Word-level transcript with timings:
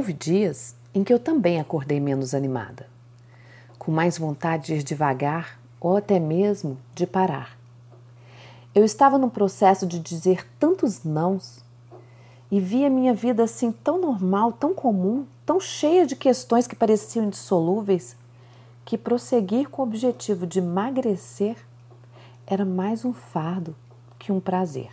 Houve 0.00 0.14
dias 0.14 0.74
em 0.94 1.04
que 1.04 1.12
eu 1.12 1.18
também 1.18 1.60
acordei 1.60 2.00
menos 2.00 2.32
animada, 2.32 2.88
com 3.78 3.92
mais 3.92 4.16
vontade 4.16 4.68
de 4.68 4.74
ir 4.76 4.82
devagar 4.82 5.60
ou 5.78 5.94
até 5.94 6.18
mesmo 6.18 6.78
de 6.94 7.06
parar. 7.06 7.54
Eu 8.74 8.82
estava 8.82 9.18
num 9.18 9.28
processo 9.28 9.86
de 9.86 9.98
dizer 9.98 10.48
tantos 10.58 11.04
nãos 11.04 11.62
e 12.50 12.58
via 12.58 12.88
minha 12.88 13.12
vida 13.12 13.44
assim 13.44 13.70
tão 13.70 14.00
normal, 14.00 14.52
tão 14.52 14.72
comum, 14.72 15.26
tão 15.44 15.60
cheia 15.60 16.06
de 16.06 16.16
questões 16.16 16.66
que 16.66 16.74
pareciam 16.74 17.26
indissolúveis, 17.26 18.16
que 18.86 18.96
prosseguir 18.96 19.68
com 19.68 19.82
o 19.82 19.84
objetivo 19.84 20.46
de 20.46 20.60
emagrecer 20.60 21.58
era 22.46 22.64
mais 22.64 23.04
um 23.04 23.12
fardo 23.12 23.76
que 24.18 24.32
um 24.32 24.40
prazer. 24.40 24.88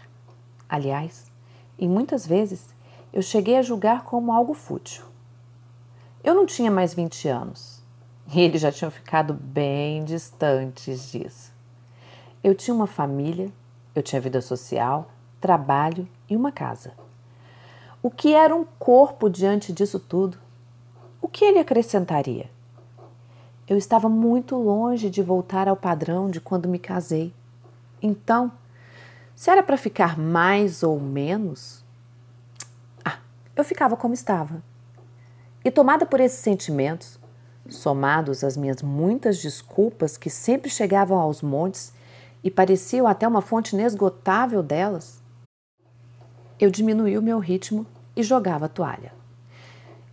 Aliás, 0.67 1.31
e 1.79 1.87
muitas 1.87 2.27
vezes 2.27 2.75
eu 3.17 3.23
cheguei 3.23 3.57
a 3.57 3.63
julgar 3.63 4.03
como 4.03 4.31
algo 4.31 4.53
fútil. 4.53 5.03
Eu 6.23 6.35
não 6.35 6.45
tinha 6.45 6.69
mais 6.69 6.93
20 6.93 7.27
anos 7.27 7.81
e 8.31 8.39
eles 8.39 8.61
já 8.61 8.71
tinham 8.71 8.91
ficado 8.91 9.33
bem 9.33 10.05
distantes 10.05 11.11
disso. 11.11 11.51
Eu 12.43 12.53
tinha 12.53 12.75
uma 12.75 12.85
família, 12.85 13.51
eu 13.95 14.03
tinha 14.03 14.21
vida 14.21 14.39
social, 14.39 15.09
trabalho 15.41 16.07
e 16.29 16.35
uma 16.35 16.51
casa. 16.51 16.93
O 18.03 18.11
que 18.11 18.35
era 18.35 18.55
um 18.55 18.63
corpo 18.77 19.31
diante 19.31 19.73
disso 19.73 19.99
tudo? 19.99 20.37
O 21.19 21.27
que 21.27 21.43
ele 21.43 21.57
acrescentaria? 21.57 22.51
Eu 23.67 23.77
estava 23.77 24.07
muito 24.07 24.55
longe 24.55 25.09
de 25.09 25.23
voltar 25.23 25.67
ao 25.67 25.75
padrão 25.75 26.29
de 26.29 26.39
quando 26.39 26.69
me 26.69 26.77
casei. 26.77 27.33
Então, 27.99 28.51
se 29.35 29.49
era 29.49 29.63
para 29.63 29.75
ficar 29.75 30.19
mais 30.19 30.83
ou 30.83 30.99
menos, 30.99 31.83
eu 33.57 33.63
ficava 33.63 33.97
como 33.97 34.13
estava. 34.13 34.61
E 35.65 35.71
tomada 35.71 36.05
por 36.05 36.19
esses 36.19 36.39
sentimentos, 36.39 37.19
somados 37.67 38.43
às 38.43 38.55
minhas 38.55 38.81
muitas 38.81 39.41
desculpas 39.41 40.15
que 40.15 40.29
sempre 40.29 40.69
chegavam 40.69 41.19
aos 41.19 41.41
montes 41.41 41.91
e 42.43 42.51
pareciam 42.51 43.07
até 43.07 43.27
uma 43.27 43.41
fonte 43.41 43.75
inesgotável 43.75 44.61
delas, 44.61 45.21
eu 46.59 46.71
diminuí 46.71 47.17
o 47.17 47.21
meu 47.21 47.39
ritmo 47.39 47.85
e 48.15 48.23
jogava 48.23 48.65
a 48.65 48.69
toalha. 48.69 49.11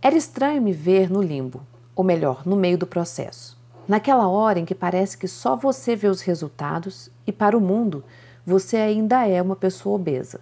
Era 0.01 0.15
estranho 0.15 0.61
me 0.61 0.73
ver 0.73 1.09
no 1.09 1.21
limbo, 1.21 1.65
ou 1.95 2.03
melhor, 2.03 2.45
no 2.45 2.55
meio 2.55 2.77
do 2.77 2.85
processo. 2.85 3.57
Naquela 3.87 4.27
hora 4.27 4.59
em 4.59 4.65
que 4.65 4.75
parece 4.75 5.17
que 5.17 5.27
só 5.27 5.55
você 5.55 5.95
vê 5.95 6.07
os 6.07 6.21
resultados 6.21 7.09
e 7.25 7.31
para 7.31 7.57
o 7.57 7.61
mundo 7.61 8.03
você 8.45 8.77
ainda 8.77 9.27
é 9.27 9.41
uma 9.41 9.55
pessoa 9.55 9.95
obesa. 9.95 10.41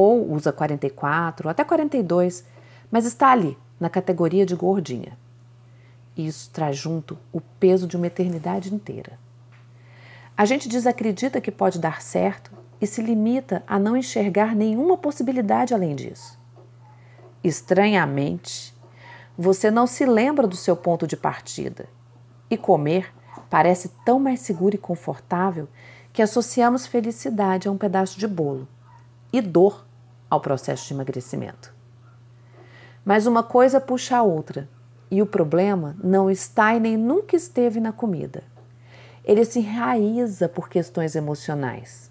Ou 0.00 0.32
usa 0.32 0.52
44, 0.52 1.48
até 1.48 1.64
42, 1.64 2.44
mas 2.88 3.04
está 3.04 3.32
ali, 3.32 3.58
na 3.80 3.90
categoria 3.90 4.46
de 4.46 4.54
gordinha. 4.54 5.18
Isso 6.16 6.48
traz 6.52 6.76
junto 6.76 7.18
o 7.32 7.40
peso 7.40 7.84
de 7.84 7.96
uma 7.96 8.06
eternidade 8.06 8.72
inteira. 8.72 9.18
A 10.36 10.44
gente 10.44 10.68
desacredita 10.68 11.40
que 11.40 11.50
pode 11.50 11.80
dar 11.80 12.00
certo 12.00 12.52
e 12.80 12.86
se 12.86 13.02
limita 13.02 13.64
a 13.66 13.76
não 13.76 13.96
enxergar 13.96 14.54
nenhuma 14.54 14.96
possibilidade 14.96 15.74
além 15.74 15.96
disso. 15.96 16.38
Estranhamente, 17.42 18.72
você 19.36 19.68
não 19.68 19.84
se 19.84 20.06
lembra 20.06 20.46
do 20.46 20.54
seu 20.54 20.76
ponto 20.76 21.08
de 21.08 21.16
partida 21.16 21.88
e 22.48 22.56
comer 22.56 23.12
parece 23.50 23.88
tão 24.04 24.20
mais 24.20 24.38
seguro 24.38 24.76
e 24.76 24.78
confortável 24.78 25.68
que 26.12 26.22
associamos 26.22 26.86
felicidade 26.86 27.66
a 27.66 27.72
um 27.72 27.76
pedaço 27.76 28.16
de 28.16 28.28
bolo 28.28 28.68
e 29.32 29.40
dor 29.40 29.87
ao 30.30 30.40
processo 30.40 30.86
de 30.86 30.94
emagrecimento. 30.94 31.74
Mas 33.04 33.26
uma 33.26 33.42
coisa 33.42 33.80
puxa 33.80 34.16
a 34.16 34.22
outra, 34.22 34.68
e 35.10 35.22
o 35.22 35.26
problema 35.26 35.96
não 36.02 36.30
está 36.30 36.74
e 36.74 36.80
nem 36.80 36.96
nunca 36.96 37.34
esteve 37.36 37.80
na 37.80 37.92
comida. 37.92 38.42
Ele 39.24 39.44
se 39.44 39.60
enraiza 39.60 40.48
por 40.48 40.68
questões 40.68 41.14
emocionais. 41.14 42.10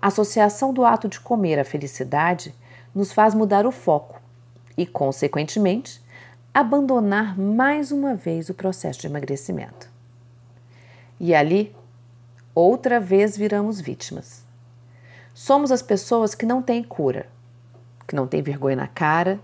A 0.00 0.08
associação 0.08 0.72
do 0.72 0.84
ato 0.84 1.08
de 1.08 1.20
comer 1.20 1.58
à 1.58 1.64
felicidade 1.64 2.54
nos 2.94 3.12
faz 3.12 3.34
mudar 3.34 3.66
o 3.66 3.72
foco 3.72 4.20
e, 4.76 4.86
consequentemente, 4.86 6.04
abandonar 6.52 7.38
mais 7.38 7.92
uma 7.92 8.14
vez 8.14 8.48
o 8.48 8.54
processo 8.54 9.00
de 9.00 9.06
emagrecimento. 9.06 9.90
E 11.18 11.34
ali, 11.34 11.74
outra 12.54 12.98
vez 13.00 13.36
viramos 13.36 13.80
vítimas. 13.80 14.44
Somos 15.34 15.70
as 15.70 15.82
pessoas 15.82 16.34
que 16.34 16.46
não 16.46 16.62
têm 16.62 16.82
cura, 16.82 17.26
que 18.06 18.16
não 18.16 18.26
têm 18.26 18.42
vergonha 18.42 18.76
na 18.76 18.86
cara 18.86 19.40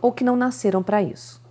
ou 0.00 0.12
que 0.12 0.24
não 0.24 0.36
nasceram 0.36 0.82
para 0.82 1.02
isso. 1.02 1.42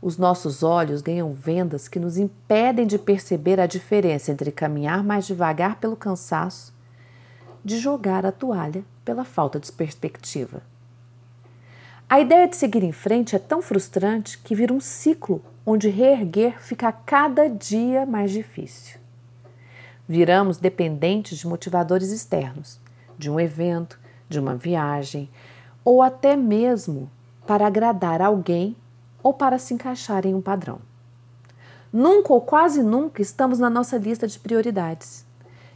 Os 0.00 0.18
nossos 0.18 0.62
olhos 0.62 1.02
ganham 1.02 1.32
vendas 1.32 1.88
que 1.88 1.98
nos 1.98 2.16
impedem 2.16 2.86
de 2.86 2.98
perceber 2.98 3.58
a 3.58 3.66
diferença 3.66 4.30
entre 4.30 4.52
caminhar 4.52 5.02
mais 5.02 5.26
devagar 5.26 5.76
pelo 5.76 5.96
cansaço, 5.96 6.74
de 7.64 7.78
jogar 7.78 8.24
a 8.24 8.30
toalha 8.30 8.84
pela 9.04 9.24
falta 9.24 9.58
de 9.58 9.72
perspectiva. 9.72 10.62
A 12.08 12.20
ideia 12.20 12.46
de 12.46 12.56
seguir 12.56 12.84
em 12.84 12.92
frente 12.92 13.34
é 13.34 13.38
tão 13.38 13.60
frustrante 13.60 14.38
que 14.38 14.54
vira 14.54 14.72
um 14.72 14.80
ciclo 14.80 15.42
onde 15.64 15.88
reerguer 15.88 16.62
fica 16.62 16.92
cada 16.92 17.48
dia 17.48 18.06
mais 18.06 18.30
difícil. 18.30 19.00
Viramos 20.08 20.58
dependentes 20.58 21.38
de 21.38 21.48
motivadores 21.48 22.12
externos, 22.12 22.80
de 23.18 23.28
um 23.28 23.40
evento, 23.40 23.98
de 24.28 24.38
uma 24.38 24.54
viagem, 24.54 25.28
ou 25.86 26.02
até 26.02 26.34
mesmo 26.34 27.08
para 27.46 27.64
agradar 27.64 28.20
alguém 28.20 28.74
ou 29.22 29.32
para 29.32 29.56
se 29.56 29.72
encaixar 29.72 30.26
em 30.26 30.34
um 30.34 30.40
padrão. 30.40 30.80
Nunca 31.92 32.32
ou 32.32 32.40
quase 32.40 32.82
nunca 32.82 33.22
estamos 33.22 33.60
na 33.60 33.70
nossa 33.70 33.96
lista 33.96 34.26
de 34.26 34.36
prioridades. 34.36 35.24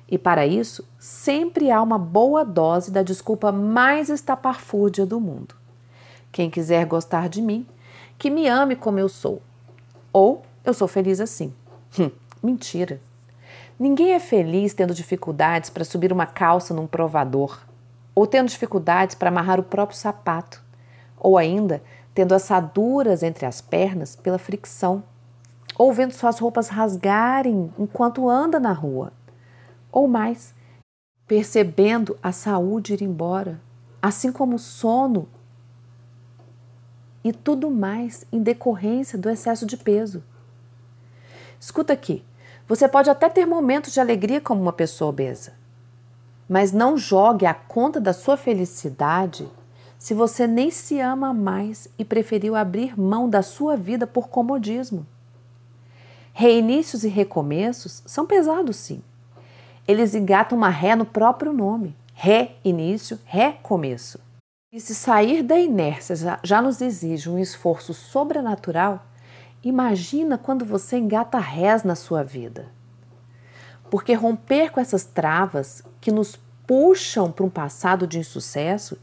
E 0.08 0.18
para 0.18 0.44
isso, 0.44 0.84
sempre 0.98 1.70
há 1.70 1.80
uma 1.80 1.96
boa 1.96 2.44
dose 2.44 2.90
da 2.90 3.04
desculpa 3.04 3.52
mais 3.52 4.08
estapafúrdia 4.08 5.06
do 5.06 5.20
mundo. 5.20 5.54
Quem 6.32 6.50
quiser 6.50 6.84
gostar 6.86 7.28
de 7.28 7.40
mim, 7.40 7.64
que 8.18 8.30
me 8.30 8.48
ame 8.48 8.74
como 8.74 8.98
eu 8.98 9.08
sou. 9.08 9.40
Ou 10.12 10.42
eu 10.64 10.74
sou 10.74 10.88
feliz 10.88 11.20
assim. 11.20 11.54
Hum, 11.96 12.10
mentira. 12.42 13.00
Ninguém 13.78 14.12
é 14.12 14.18
feliz 14.18 14.74
tendo 14.74 14.92
dificuldades 14.92 15.70
para 15.70 15.84
subir 15.84 16.12
uma 16.12 16.26
calça 16.26 16.74
num 16.74 16.88
provador, 16.88 17.60
ou 18.14 18.26
tendo 18.26 18.48
dificuldades 18.48 19.14
para 19.14 19.28
amarrar 19.28 19.58
o 19.60 19.64
próprio 19.64 19.98
sapato, 19.98 20.62
ou 21.18 21.38
ainda 21.38 21.82
tendo 22.14 22.34
assaduras 22.34 23.22
entre 23.22 23.46
as 23.46 23.60
pernas 23.60 24.16
pela 24.16 24.38
fricção, 24.38 25.02
ou 25.78 25.92
vendo 25.92 26.12
suas 26.12 26.38
roupas 26.38 26.68
rasgarem 26.68 27.72
enquanto 27.78 28.28
anda 28.28 28.58
na 28.60 28.72
rua, 28.72 29.12
ou 29.90 30.06
mais, 30.06 30.54
percebendo 31.26 32.18
a 32.22 32.32
saúde 32.32 32.94
ir 32.94 33.02
embora, 33.02 33.60
assim 34.02 34.32
como 34.32 34.56
o 34.56 34.58
sono 34.58 35.28
e 37.22 37.32
tudo 37.32 37.70
mais 37.70 38.26
em 38.32 38.42
decorrência 38.42 39.18
do 39.18 39.30
excesso 39.30 39.66
de 39.66 39.76
peso. 39.76 40.22
Escuta 41.58 41.92
aqui, 41.92 42.24
você 42.66 42.88
pode 42.88 43.10
até 43.10 43.28
ter 43.28 43.46
momentos 43.46 43.92
de 43.92 44.00
alegria 44.00 44.40
como 44.40 44.60
uma 44.60 44.72
pessoa 44.72 45.10
obesa, 45.10 45.52
mas 46.50 46.72
não 46.72 46.98
jogue 46.98 47.46
a 47.46 47.54
conta 47.54 48.00
da 48.00 48.12
sua 48.12 48.36
felicidade 48.36 49.48
se 49.96 50.12
você 50.12 50.48
nem 50.48 50.68
se 50.68 50.98
ama 50.98 51.32
mais 51.32 51.86
e 51.96 52.04
preferiu 52.04 52.56
abrir 52.56 52.98
mão 52.98 53.30
da 53.30 53.40
sua 53.40 53.76
vida 53.76 54.04
por 54.04 54.28
comodismo. 54.28 55.06
Reinícios 56.32 57.04
e 57.04 57.08
recomeços 57.08 58.02
são 58.04 58.26
pesados, 58.26 58.74
sim. 58.78 59.00
Eles 59.86 60.12
engatam 60.12 60.58
uma 60.58 60.70
ré 60.70 60.96
no 60.96 61.04
próprio 61.04 61.52
nome: 61.52 61.96
reinício, 62.14 63.20
recomeço. 63.24 64.18
E 64.72 64.80
se 64.80 64.92
sair 64.92 65.44
da 65.44 65.56
inércia 65.56 66.16
já 66.42 66.60
nos 66.60 66.80
exige 66.80 67.30
um 67.30 67.38
esforço 67.38 67.94
sobrenatural, 67.94 69.06
imagina 69.62 70.36
quando 70.36 70.64
você 70.64 70.98
engata 70.98 71.38
rés 71.38 71.84
na 71.84 71.94
sua 71.94 72.24
vida. 72.24 72.66
Porque 73.88 74.14
romper 74.14 74.72
com 74.72 74.80
essas 74.80 75.04
travas 75.04 75.84
que 76.00 76.10
nos 76.10 76.38
puxam 76.66 77.30
para 77.30 77.44
um 77.44 77.50
passado 77.50 78.06
de 78.06 78.18
insucesso 78.18 78.96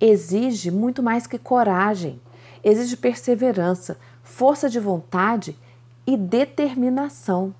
exige 0.00 0.70
muito 0.70 1.02
mais 1.02 1.26
que 1.26 1.38
coragem, 1.38 2.20
exige 2.62 2.96
perseverança, 2.96 3.96
força 4.22 4.68
de 4.68 4.80
vontade 4.80 5.56
e 6.06 6.16
determinação. 6.16 7.54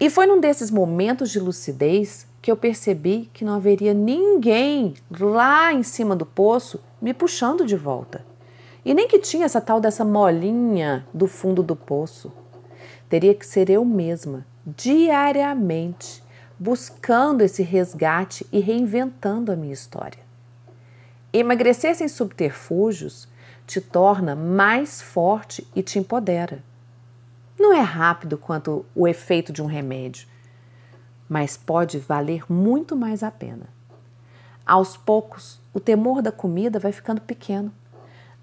E 0.00 0.08
foi 0.08 0.26
num 0.26 0.40
desses 0.40 0.70
momentos 0.70 1.30
de 1.30 1.40
lucidez 1.40 2.26
que 2.40 2.50
eu 2.50 2.56
percebi 2.56 3.28
que 3.34 3.44
não 3.44 3.54
haveria 3.54 3.92
ninguém 3.92 4.94
lá 5.10 5.72
em 5.72 5.82
cima 5.82 6.14
do 6.14 6.24
poço 6.24 6.80
me 7.00 7.12
puxando 7.12 7.66
de 7.66 7.76
volta. 7.76 8.24
E 8.84 8.94
nem 8.94 9.08
que 9.08 9.18
tinha 9.18 9.44
essa 9.44 9.60
tal 9.60 9.80
dessa 9.80 10.04
molinha 10.04 11.06
do 11.12 11.26
fundo 11.26 11.62
do 11.62 11.76
poço. 11.76 12.32
Teria 13.08 13.34
que 13.34 13.44
ser 13.44 13.68
eu 13.68 13.84
mesma, 13.84 14.46
diariamente, 14.64 16.22
buscando 16.58 17.42
esse 17.42 17.62
resgate 17.62 18.46
e 18.50 18.58
reinventando 18.58 19.52
a 19.52 19.56
minha 19.56 19.72
história. 19.72 20.20
Emagrecer 21.32 21.94
sem 21.94 22.08
subterfúgios 22.08 23.28
te 23.66 23.80
torna 23.80 24.34
mais 24.34 25.00
forte 25.00 25.66
e 25.74 25.82
te 25.82 25.98
empodera. 25.98 26.64
Não 27.58 27.72
é 27.72 27.80
rápido 27.80 28.38
quanto 28.38 28.84
o 28.94 29.06
efeito 29.06 29.52
de 29.52 29.62
um 29.62 29.66
remédio, 29.66 30.26
mas 31.28 31.56
pode 31.56 31.98
valer 31.98 32.50
muito 32.50 32.96
mais 32.96 33.22
a 33.22 33.30
pena. 33.30 33.66
Aos 34.64 34.96
poucos, 34.96 35.60
o 35.72 35.80
temor 35.80 36.22
da 36.22 36.32
comida 36.32 36.78
vai 36.78 36.92
ficando 36.92 37.20
pequeno. 37.20 37.72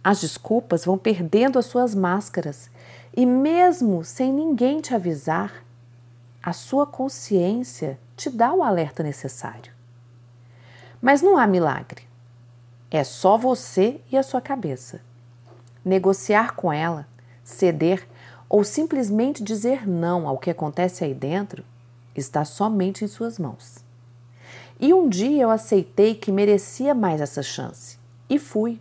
As 0.04 0.22
desculpas 0.22 0.86
vão 0.86 0.98
perdendo 0.98 1.58
as 1.58 1.66
suas 1.66 1.96
máscaras 1.96 2.70
e, 3.16 3.26
mesmo 3.26 4.04
sem 4.04 4.32
ninguém 4.32 4.80
te 4.80 4.94
avisar, 4.94 5.66
a 6.42 6.54
sua 6.54 6.86
consciência 6.86 8.00
te 8.16 8.30
dá 8.30 8.54
o 8.54 8.64
alerta 8.64 9.04
necessário. 9.04 9.72
Mas 11.02 11.22
não 11.22 11.38
há 11.38 11.46
milagre. 11.46 12.04
É 12.90 13.04
só 13.04 13.38
você 13.38 14.00
e 14.12 14.18
a 14.18 14.24
sua 14.24 14.42
cabeça. 14.42 15.02
Negociar 15.84 16.56
com 16.56 16.72
ela, 16.72 17.08
ceder 17.44 18.08
ou 18.48 18.64
simplesmente 18.64 19.44
dizer 19.44 19.88
não 19.88 20.28
ao 20.28 20.38
que 20.38 20.50
acontece 20.50 21.04
aí 21.04 21.14
dentro 21.14 21.64
está 22.16 22.46
somente 22.46 23.04
em 23.04 23.08
suas 23.08 23.38
mãos. 23.38 23.84
E 24.80 24.94
um 24.94 25.08
dia 25.08 25.44
eu 25.44 25.50
aceitei 25.50 26.16
que 26.16 26.32
merecia 26.32 26.94
mais 26.94 27.22
essa 27.22 27.44
chance 27.44 27.98
e 28.30 28.40
fui. 28.40 28.80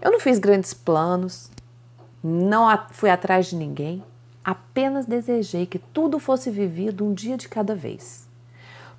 Eu 0.00 0.10
não 0.10 0.20
fiz 0.20 0.38
grandes 0.38 0.74
planos, 0.74 1.50
não 2.22 2.66
fui 2.90 3.10
atrás 3.10 3.46
de 3.46 3.56
ninguém, 3.56 4.02
apenas 4.44 5.06
desejei 5.06 5.66
que 5.66 5.78
tudo 5.78 6.18
fosse 6.18 6.50
vivido 6.50 7.04
um 7.04 7.14
dia 7.14 7.36
de 7.36 7.48
cada 7.48 7.74
vez. 7.74 8.26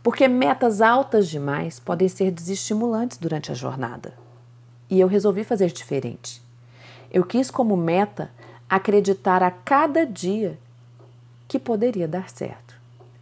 Porque 0.05 0.27
metas 0.27 0.81
altas 0.81 1.27
demais 1.27 1.79
podem 1.79 2.07
ser 2.07 2.29
desestimulantes 2.29 3.17
durante 3.17 3.51
a 3.51 3.55
jornada. 3.55 4.13
E 4.87 4.99
eu 4.99 5.07
resolvi 5.07 5.43
fazer 5.43 5.71
diferente. 5.71 6.43
Eu 7.11 7.23
quis 7.23 7.49
como 7.49 7.75
meta 7.75 8.29
acreditar 8.69 9.41
a 9.41 9.49
cada 9.49 10.05
dia 10.05 10.59
que 11.47 11.57
poderia 11.57 12.07
dar 12.07 12.29
certo. 12.29 12.79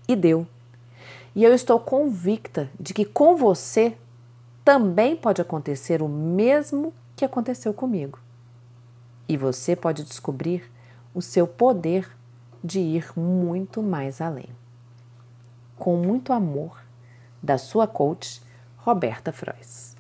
E 0.10 0.14
deu. 0.14 0.46
E 1.34 1.46
eu 1.46 1.54
estou 1.54 1.80
convicta 1.80 2.70
de 2.78 2.94
que 2.94 3.06
com 3.06 3.38
você 3.38 3.96
também 4.66 5.16
pode 5.16 5.42
acontecer 5.42 6.02
o 6.02 6.10
mesmo 6.10 6.94
que 7.16 7.24
aconteceu 7.24 7.74
comigo. 7.74 8.20
E 9.30 9.38
você 9.38 9.74
pode 9.74 10.04
descobrir 10.04 10.70
o 11.16 11.22
seu 11.22 11.48
poder 11.48 12.12
de 12.62 12.82
ir 12.82 13.18
muito 13.18 13.82
mais 13.82 14.20
além. 14.20 14.50
Com 15.84 15.98
muito 15.98 16.32
amor, 16.32 16.82
da 17.42 17.58
sua 17.58 17.86
coach, 17.86 18.42
Roberta 18.78 19.34
Frois. 19.34 19.93